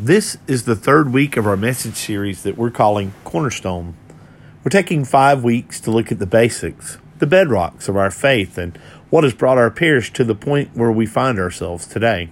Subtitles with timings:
[0.00, 3.96] This is the third week of our message series that we're calling Cornerstone.
[4.62, 8.78] We're taking five weeks to look at the basics, the bedrocks of our faith, and
[9.10, 12.30] what has brought our parish to the point where we find ourselves today.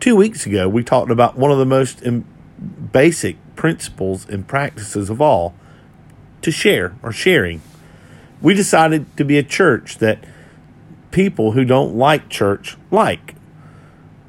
[0.00, 2.02] Two weeks ago, we talked about one of the most
[2.90, 5.54] basic principles and practices of all
[6.40, 7.62] to share or sharing.
[8.40, 10.24] We decided to be a church that
[11.12, 13.36] people who don't like church like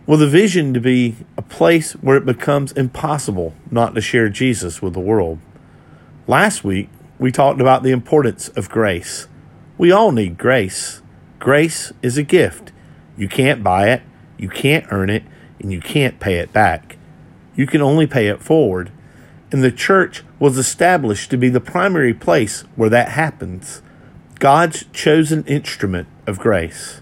[0.06, 1.16] with a vision to be
[1.54, 5.38] place where it becomes impossible not to share Jesus with the world.
[6.26, 6.90] Last week,
[7.20, 9.28] we talked about the importance of grace.
[9.78, 11.04] We all need grace.
[11.38, 12.72] Grace is a gift.
[13.16, 14.02] You can't buy it,
[14.36, 15.24] you can't earn it,
[15.60, 16.98] and you can't pay it back.
[17.56, 18.92] You can only pay it forward.
[19.52, 23.84] And the church was established to be the primary place where that happens.
[24.40, 27.02] God's chosen instrument of grace.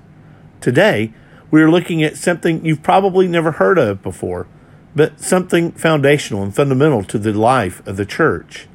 [0.59, 1.13] Today,
[1.51, 4.47] we are looking at something you've probably never heard of before,
[4.95, 8.67] but something foundational and fundamental to the life of the church.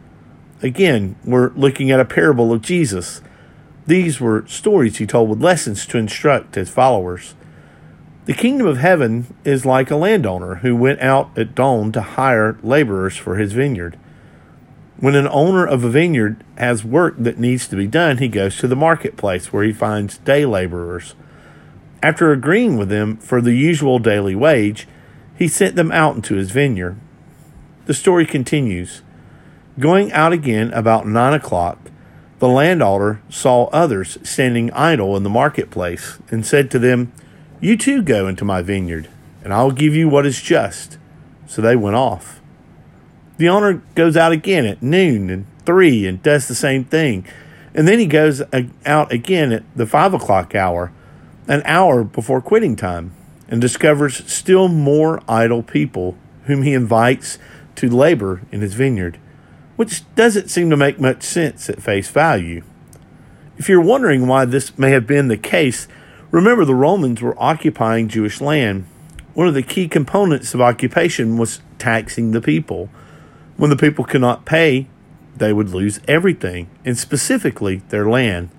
[0.62, 3.22] Again, we're looking at a parable of Jesus.
[3.86, 7.34] These were stories he told with lessons to instruct his followers.
[8.26, 12.58] The kingdom of heaven is like a landowner who went out at dawn to hire
[12.62, 13.98] laborers for his vineyard.
[14.98, 18.56] When an owner of a vineyard has work that needs to be done, he goes
[18.58, 21.14] to the marketplace where he finds day laborers.
[22.02, 24.86] After agreeing with them for the usual daily wage,
[25.36, 26.98] he sent them out into his vineyard.
[27.86, 29.02] The story continues.
[29.78, 31.78] Going out again about nine o'clock,
[32.38, 37.12] the landowner saw others standing idle in the marketplace and said to them,
[37.60, 39.08] You too go into my vineyard,
[39.42, 40.98] and I will give you what is just.
[41.46, 42.40] So they went off.
[43.38, 47.26] The owner goes out again at noon and three and does the same thing.
[47.74, 48.42] And then he goes
[48.86, 50.92] out again at the five o'clock hour
[51.48, 53.12] an hour before quitting time
[53.48, 57.38] and discovers still more idle people whom he invites
[57.76, 59.18] to labor in his vineyard,
[59.76, 62.62] which doesn't seem to make much sense at face value.
[63.58, 65.88] If you're wondering why this may have been the case,
[66.30, 68.86] remember the Romans were occupying Jewish land.
[69.34, 72.90] One of the key components of occupation was taxing the people.
[73.56, 74.88] When the people could not pay,
[75.36, 78.50] they would lose everything, and specifically their land.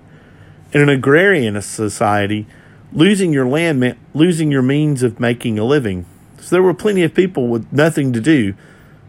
[0.72, 2.46] In an agrarian society,
[2.92, 6.06] Losing your land meant losing your means of making a living.
[6.40, 8.54] So there were plenty of people with nothing to do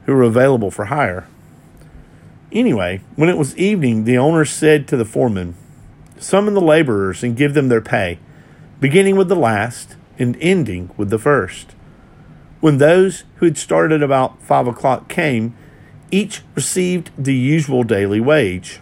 [0.06, 1.28] who were available for hire.
[2.52, 5.56] Anyway, when it was evening, the owner said to the foreman,
[6.18, 8.20] Summon the laborers and give them their pay,
[8.82, 11.74] beginning with the last and ending with the first.
[12.60, 15.56] When those who had started about five o'clock came,
[16.12, 18.82] each received the usual daily wage.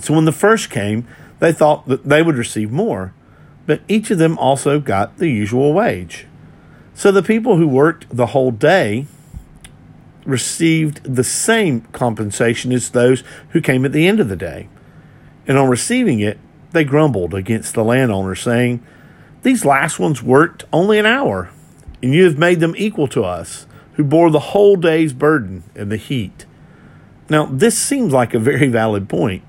[0.00, 1.06] So when the first came,
[1.40, 3.12] they thought that they would receive more
[3.66, 6.26] but each of them also got the usual wage.
[6.94, 9.06] So the people who worked the whole day
[10.24, 14.68] received the same compensation as those who came at the end of the day.
[15.46, 16.38] And on receiving it,
[16.70, 18.82] they grumbled against the landowner, saying,
[19.42, 21.50] These last ones worked only an hour,
[22.02, 25.90] and you have made them equal to us, who bore the whole day's burden and
[25.90, 26.46] the heat.
[27.28, 29.44] Now, this seems like a very valid point.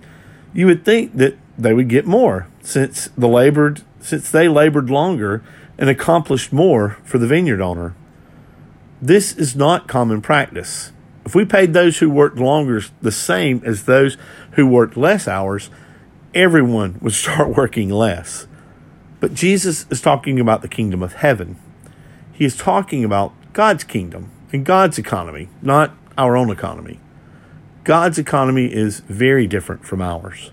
[0.53, 5.43] You would think that they would get more, since the labored since they labored longer
[5.77, 7.95] and accomplished more for the vineyard owner.
[9.01, 10.91] This is not common practice.
[11.25, 14.17] If we paid those who worked longer the same as those
[14.51, 15.69] who worked less hours,
[16.33, 18.47] everyone would start working less.
[19.19, 21.57] But Jesus is talking about the kingdom of heaven.
[22.33, 26.99] He is talking about God's kingdom and God's economy, not our own economy.
[27.83, 30.51] God's economy is very different from ours.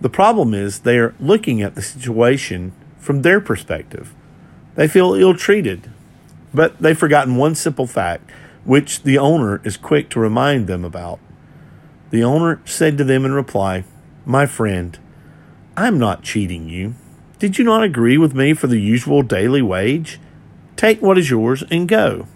[0.00, 4.14] The problem is they are looking at the situation from their perspective.
[4.74, 5.90] They feel ill treated,
[6.54, 8.30] but they've forgotten one simple fact,
[8.64, 11.18] which the owner is quick to remind them about.
[12.10, 13.84] The owner said to them in reply,
[14.24, 14.98] My friend,
[15.76, 16.94] I'm not cheating you.
[17.38, 20.18] Did you not agree with me for the usual daily wage?
[20.76, 22.26] Take what is yours and go.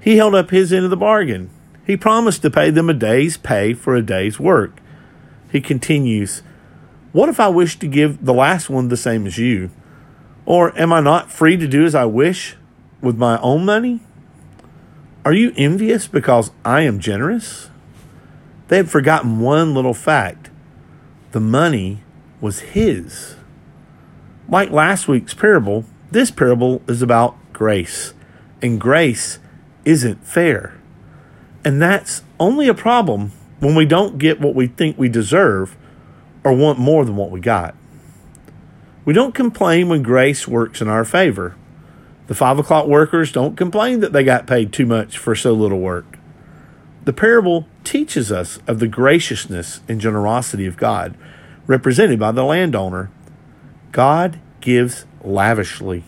[0.00, 1.50] He held up his end of the bargain.
[1.86, 4.80] He promised to pay them a day's pay for a day's work.
[5.56, 6.42] He continues,
[7.12, 9.70] What if I wish to give the last one the same as you?
[10.44, 12.56] Or am I not free to do as I wish
[13.00, 14.00] with my own money?
[15.24, 17.70] Are you envious because I am generous?
[18.68, 20.50] They had forgotten one little fact
[21.32, 22.02] the money
[22.42, 23.36] was his.
[24.50, 28.12] Like last week's parable, this parable is about grace,
[28.60, 29.38] and grace
[29.86, 30.78] isn't fair.
[31.64, 35.76] And that's only a problem when we don't get what we think we deserve
[36.44, 37.74] or want more than what we got.
[39.04, 41.56] We don't complain when grace works in our favor.
[42.26, 45.78] The five o'clock workers don't complain that they got paid too much for so little
[45.78, 46.18] work.
[47.04, 51.16] The parable teaches us of the graciousness and generosity of God,
[51.68, 53.10] represented by the landowner.
[53.92, 56.02] God gives lavishly.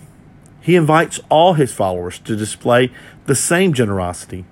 [0.61, 2.93] He invites all his followers to display
[3.27, 4.45] the same generosity.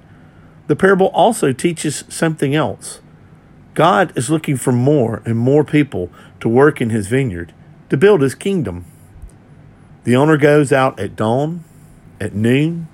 [0.66, 3.00] The parable also teaches something else.
[3.74, 6.10] God is looking for more and more people
[6.40, 7.52] to work in his vineyard,
[7.90, 8.84] to build his kingdom.
[10.04, 11.64] The owner goes out at dawn,
[12.20, 12.88] at noon,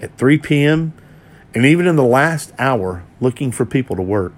[0.00, 0.94] at 3 p.m.,
[1.54, 4.32] and even in the last hour looking for people to work.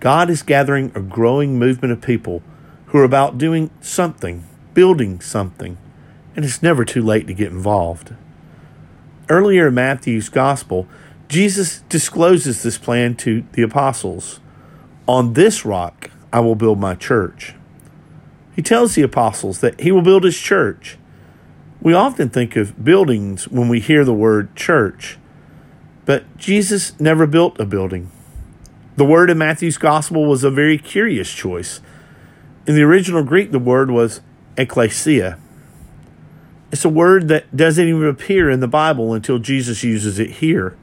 [0.00, 2.42] God is gathering a growing movement of people
[2.86, 5.76] who are about doing something, building something,
[6.34, 8.14] and it's never too late to get involved.
[9.28, 10.86] Earlier in Matthew's Gospel,
[11.28, 14.40] Jesus discloses this plan to the apostles.
[15.08, 17.54] On this rock I will build my church.
[18.54, 20.98] He tells the apostles that he will build his church
[21.80, 25.18] we often think of buildings when we hear the word church,
[26.04, 28.10] but Jesus never built a building.
[28.96, 31.80] The word in Matthew's gospel was a very curious choice.
[32.66, 34.20] In the original Greek, the word was
[34.56, 35.38] ecclesia.
[36.72, 40.76] It's a word that doesn't even appear in the Bible until Jesus uses it here.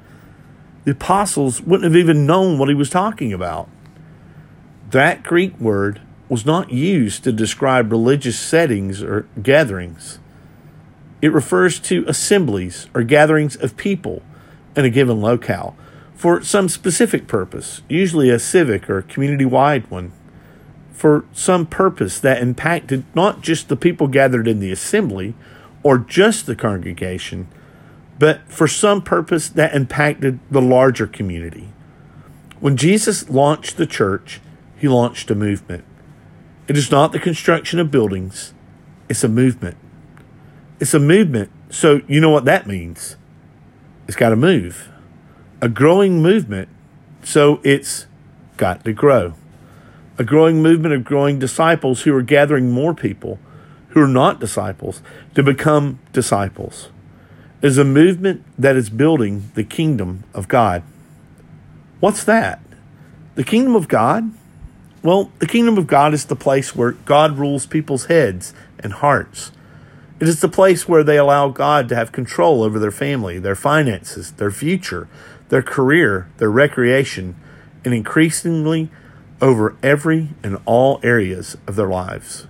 [0.85, 3.69] The apostles wouldn't have even known what he was talking about.
[4.91, 10.19] That Greek word was not used to describe religious settings or gatherings.
[11.21, 14.23] It refers to assemblies or gatherings of people
[14.75, 15.75] in a given locale
[16.15, 20.11] for some specific purpose, usually a civic or community wide one,
[20.91, 25.33] for some purpose that impacted not just the people gathered in the assembly
[25.81, 27.47] or just the congregation,
[28.19, 31.69] but for some purpose that impacted the larger community.
[32.59, 34.39] When Jesus launched the church,
[34.77, 35.83] he launched a movement.
[36.67, 38.53] It is not the construction of buildings,
[39.09, 39.77] it's a movement.
[40.79, 41.51] It's a movement.
[41.69, 43.15] So you know what that means?
[44.07, 44.89] It's got to move.
[45.61, 46.69] A growing movement.
[47.23, 48.07] So it's
[48.57, 49.35] got to grow.
[50.17, 53.39] A growing movement of growing disciples who are gathering more people
[53.89, 55.01] who are not disciples
[55.35, 56.89] to become disciples.
[57.63, 60.83] Is a movement that is building the kingdom of God.
[62.01, 62.59] What's that?
[63.35, 64.33] The kingdom of God?
[65.01, 69.53] Well, the kingdom of God is the place where God rules people's heads and hearts.
[70.19, 73.55] It is the place where they allow God to have control over their family, their
[73.55, 75.07] finances, their future,
[75.47, 77.33] their career, their recreation,
[77.85, 78.91] and increasingly
[79.41, 82.45] over every and all areas of their lives.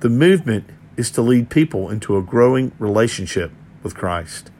[0.00, 3.50] The movement is to lead people into a growing relationship
[3.82, 4.50] with Christ.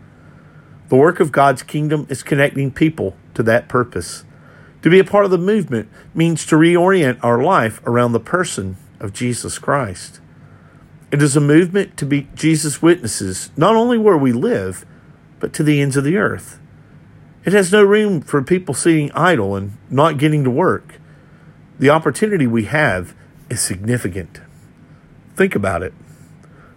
[0.88, 4.24] The work of God's kingdom is connecting people to that purpose.
[4.82, 8.76] To be a part of the movement means to reorient our life around the person
[9.00, 10.20] of Jesus Christ.
[11.10, 14.84] It is a movement to be Jesus' witnesses, not only where we live,
[15.40, 16.58] but to the ends of the earth.
[17.44, 21.00] It has no room for people sitting idle and not getting to work.
[21.78, 23.14] The opportunity we have
[23.48, 24.40] is significant.
[25.36, 25.94] Think about it.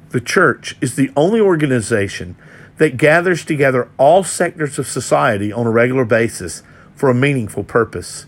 [0.09, 2.35] The church is the only organization
[2.77, 6.63] that gathers together all sectors of society on a regular basis
[6.95, 8.25] for a meaningful purpose.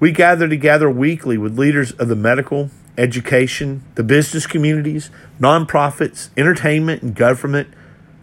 [0.00, 5.10] We gather together weekly with leaders of the medical, education, the business communities,
[5.40, 7.68] nonprofits, entertainment, and government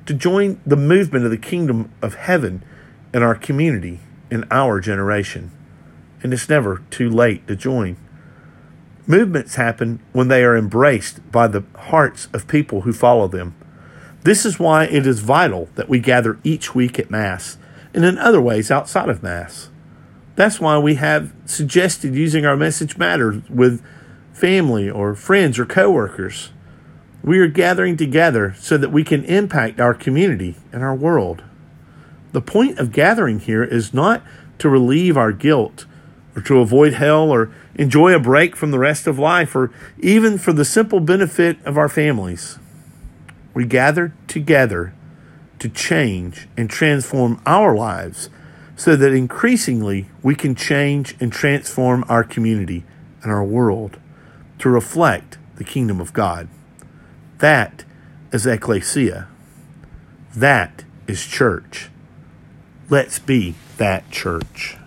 [0.06, 2.64] to join the movement of the kingdom of heaven
[3.14, 5.52] in our community in our generation.
[6.22, 7.98] And it's never too late to join.
[9.08, 13.56] Movements happen when they are embraced by the hearts of people who follow them.
[14.24, 17.58] This is why it is vital that we gather each week at Mass
[17.94, 19.70] and in other ways outside of Mass.
[20.36, 23.86] That's why we have suggested using our message matters with
[24.34, 26.52] family or friends or coworkers.
[27.24, 31.44] We are gathering together so that we can impact our community and our world.
[32.34, 34.24] The point of gathering here is not
[34.58, 35.86] to relieve our guilt
[36.36, 40.38] or to avoid hell or enjoy a break from the rest of life or even
[40.38, 42.60] for the simple benefit of our families.
[43.54, 44.94] We gather together
[45.60, 48.30] to change and transform our lives
[48.76, 52.84] so that increasingly we can change and transform our community
[53.24, 53.98] and our world
[54.60, 56.50] to reflect the kingdom of God.
[57.38, 57.86] That
[58.32, 59.28] is ecclesia.
[60.36, 61.90] That is church.
[62.90, 64.78] Let's be that church.